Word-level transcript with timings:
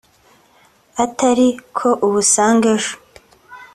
atari 1.03 1.47
ko 1.77 1.89
uwusanga 2.05 2.65
ejo 2.75 2.93